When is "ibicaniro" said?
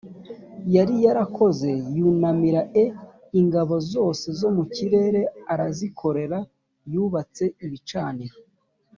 7.65-8.35